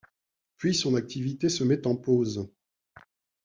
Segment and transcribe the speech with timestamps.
[0.57, 2.49] Puis son activité se met en pause.